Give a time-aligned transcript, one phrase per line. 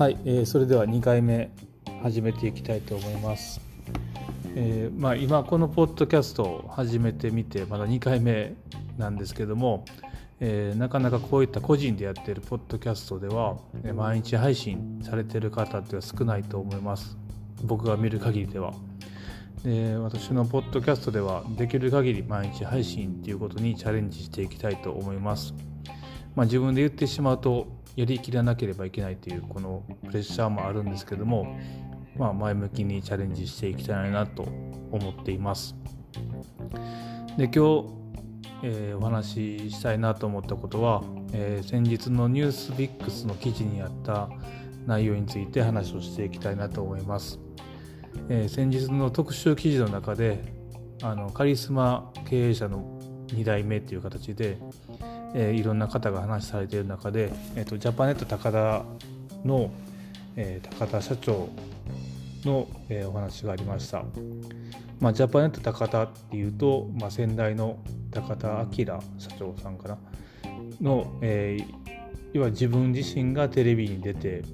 [0.00, 1.50] はい、えーそれでは2回目
[2.02, 3.60] 始めていきたいと思います。
[4.54, 8.54] えーまあ、今このポッドキャストを始めてみてまだ2回目
[8.96, 9.84] なんですけども、
[10.40, 17.18] えーなかなかこういった個人でやってるポッドキャストではえ毎日配信されてる方っては少ないと思います。
[17.62, 18.72] 僕が見る限りでは。
[19.64, 25.52] で私のポッドキャストではできる限り毎日配信っていうことにチャレンジしていきたいと思います。
[26.34, 31.58] まあ、自分で言ってしまうとやりきらなければいけないというこのプレッシャーもあるんですけども、
[32.16, 34.44] まあ、前向きにチャレンジしていきたいなと
[34.90, 35.76] 思っています。
[37.36, 37.84] で今日、
[38.62, 41.02] えーお話ししたいなと思ったことは、
[41.34, 44.30] えー先日のニュースビックスの記事にあった
[44.86, 47.38] 内容について話をしていきたいなと思います。
[48.30, 50.54] えー先日の特集記事の中で
[51.02, 54.56] あのカリスマ経営者の2代目という形で、
[55.34, 58.84] えーいろんな方が話されている中で、えー、とジャパネット高田
[59.44, 59.70] の、
[60.36, 61.48] えー高田社長
[62.44, 64.04] の、えーお話がありました。
[65.00, 67.78] まあ、ジャパネット高田っていうと、まあ、先代の
[68.10, 68.84] 高田明
[69.18, 69.98] 社長さんかな
[70.80, 71.80] の、えー
[72.32, 74.44] 要は自分自身がテレビに出て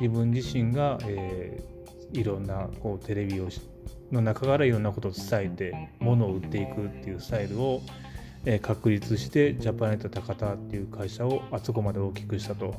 [0.00, 1.76] 自分自身が、えー
[2.12, 3.48] いろんなこうテレビを
[4.12, 7.82] の中からいろんなことを伝えて物を売っていくっていうスタイルを、
[8.62, 12.76] 確立してジャパネット高田っていう会社をあそこまで大きくしたと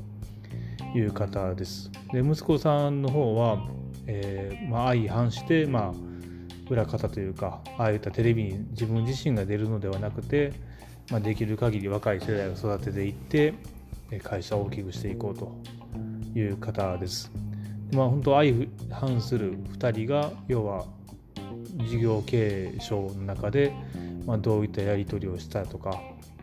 [0.95, 1.91] いう方です。
[2.13, 3.67] で息子さんの方は、
[4.05, 5.93] えーまあ、相反して、まあ、
[6.69, 10.53] 裏方というかああいったテレビに自分自身が出るのではなくて、
[11.11, 13.53] まあ、できる限り若い世代を育てていって
[14.23, 15.53] 会社を大きくしていこうと
[16.33, 17.29] いう方です。
[17.91, 18.53] まあ、本当相
[18.89, 20.85] 反する2人が要は
[21.89, 23.73] 事業経営書の中で、
[24.27, 25.99] まあ、どういったやり取りをしたとか、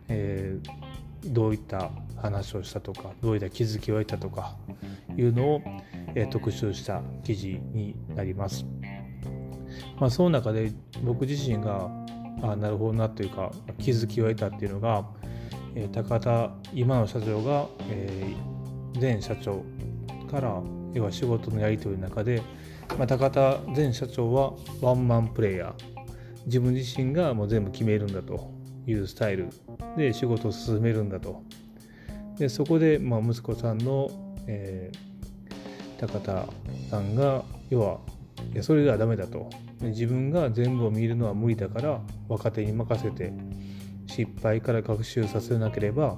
[0.09, 0.95] えー
[1.27, 1.89] どういった
[2.21, 4.55] 話をしたとかどういった気づきを得たとか
[5.17, 5.61] いうのを、
[6.13, 8.63] えー特集した記事になります。
[9.99, 10.71] まあ、その中で
[11.03, 11.89] 僕自身が
[12.43, 15.05] あなるほどなというか気づきを得たっていうのが、
[15.73, 19.63] えー高田今の社長が、えー前社長
[20.29, 20.61] から
[20.93, 22.41] 要は仕事のやり取りの中で、
[22.97, 25.94] まあ、高田前社長はワンマンプレイヤー
[26.45, 28.51] 自分自身がもう全部決めるんだと
[28.87, 29.49] いうスタイル
[29.97, 31.43] で仕事を進めるんだと。
[32.37, 34.09] でそこで、まあ、息子さんの、
[34.47, 35.15] えー
[35.97, 36.45] 高田
[36.89, 37.99] さんが要は
[38.53, 39.49] いやそれではダメだと。
[39.81, 43.33] 自分が全部を見るのは無理だから若手に任せて
[44.07, 46.17] 失敗から学習させなければ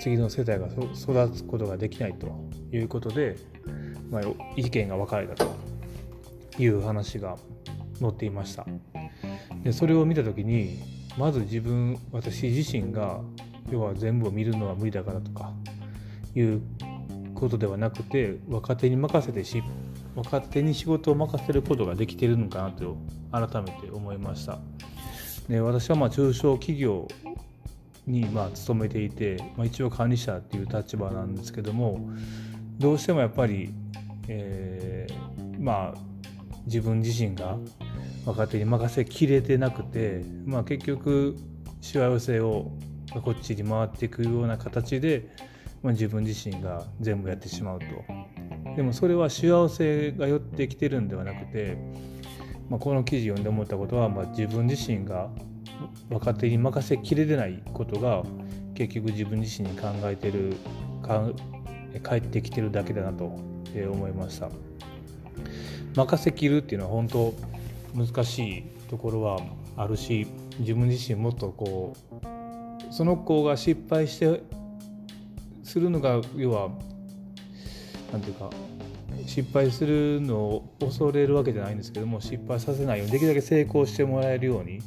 [0.00, 3.36] 次の世代が育つことができないということで、
[4.10, 4.22] まあ、
[4.56, 5.54] 意見が分かれたと
[6.58, 7.36] いう話が
[8.00, 8.66] 載っていました。
[9.64, 10.78] でそれを見た時に
[11.18, 13.20] まず自分私自身が
[13.70, 15.52] 要は全部を見るのは無理だからとか
[16.34, 16.60] いう
[17.34, 19.62] ことではなくて若手に任せてし
[20.14, 22.96] 若手に仕事を任せることができてるのかなと
[23.32, 24.58] 改めて思いました。
[25.48, 27.08] で私はまあ中小企業
[28.06, 32.00] にまあ勤めていて、まあ、一応管理者っていう立場なんですけども
[32.78, 33.74] どうしてもやっぱり、
[34.28, 36.14] えーまあ
[36.66, 37.58] 自分自身が
[38.26, 41.36] 若手に任せきれてなくて、まあ、結局
[41.80, 42.72] しわ寄せを
[43.22, 45.28] こっちに回っていくような形で、
[45.82, 47.86] まあ、自分自身が全部やってしまうと。
[48.76, 51.76] でもそれはしわ寄せが寄ってきてるんではなくて、
[52.70, 55.30] まあ、この記事読んで思ったことは、まあ、自分自身が
[56.10, 58.22] 若手に任せきれてないことが
[58.74, 60.56] 結局自分自身に考えてる
[61.02, 61.28] か
[62.02, 64.48] 返ってきてるだけだなと思いました。
[65.94, 67.34] 任せきるっていうのは本当
[67.94, 69.40] 難しいところは
[69.76, 70.26] あるし
[70.58, 74.42] 自分自身もっとこうその子が失敗して
[75.62, 76.70] するのが要は
[78.12, 78.50] なんていうか
[79.26, 84.80] 失敗するのを恐れるわけじゃないんですけども失敗させないようにできるだけ成功してもらえるように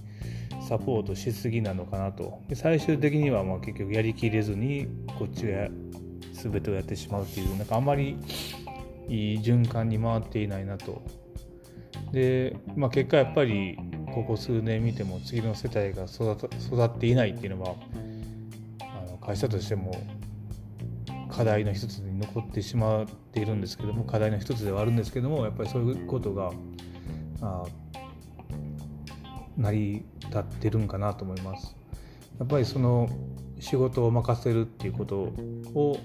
[0.68, 2.42] サポートしすぎなのかなと。
[2.50, 4.88] で最終的にはまあ結局やりきれずに
[5.18, 5.70] こっちが
[6.34, 8.18] 全てをやってしまうっていうなんかあんまり
[9.08, 11.02] いい循環に回っていないなと
[12.12, 13.78] で、まあ、結果やっぱり
[14.14, 17.76] ここ数年見ても次の世代が育育っていないっていうのは
[18.82, 19.92] あの会社としても
[21.30, 26.52] 課題の一つに残ってしまっているんですけども課題の一つではあるんですけどもやっぱりそういうことが
[27.42, 27.64] あ
[29.58, 31.76] 成り立ってるんかなと思います。
[32.40, 33.10] やっぱりその
[33.60, 35.34] 仕事を任せるっていうこと
[35.74, 35.98] を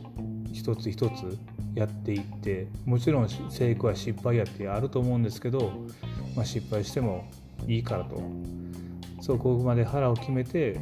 [0.52, 1.38] 一つ一つ
[1.74, 5.72] やっていってもちろん成功や失敗やってあると思うんですけど、
[6.36, 7.24] まあ、失敗しても
[7.66, 8.20] いいからと。
[9.20, 10.80] そこまで腹を決めて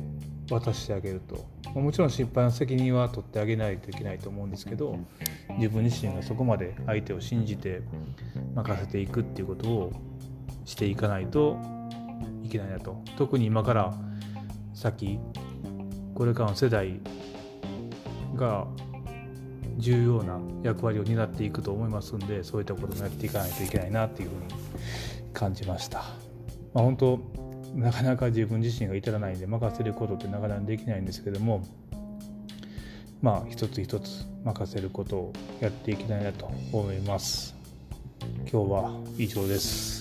[0.50, 1.46] 渡してあげると。
[1.78, 4.98] もちろん失敗の責任は取ってあげないといけないと思うんですけど
[5.56, 7.82] 自分自身がそこまで相手を信じて
[8.56, 9.92] 任せていくっていうことを
[10.64, 11.56] していかないと
[12.42, 13.00] いけないなと。
[13.16, 13.94] 特に今から
[14.74, 15.20] 先
[16.14, 17.00] これからの世代
[18.34, 18.66] が
[19.80, 24.42] 重要な役割を担っていくと思いますんでそういったこともやっていかないといけないなっていうふうに
[25.32, 26.04] 感じました。
[26.72, 27.20] まあ、本当
[27.74, 31.64] なかなか自分自身が至らないんで任せることってなかなかできないんですけども
[33.22, 37.54] まあ一つ一つ任せることをやっていきたいなと思います。
[38.50, 39.99] 今日は以上です。